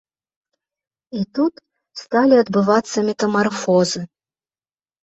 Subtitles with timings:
[1.19, 1.53] І тут
[2.01, 4.01] сталі адбывацца метамарфозы.